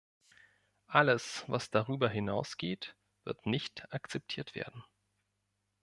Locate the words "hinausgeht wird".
2.09-3.45